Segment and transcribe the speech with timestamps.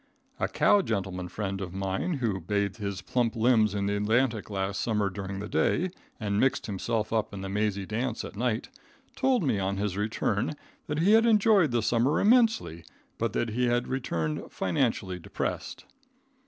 [0.39, 4.81] A cow gentleman friend of mine who bathed his plump limbs in the Atlantic last
[4.81, 8.69] summer during the day, and mixed himself up in the mazy dance at night,
[9.15, 10.55] told me on his return
[10.87, 12.83] that he had enjoyed the summer immensely,
[13.19, 15.85] but that he had returned financially depressed.